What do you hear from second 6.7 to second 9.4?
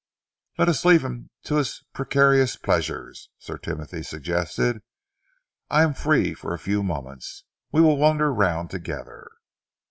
moments. We will wander round together."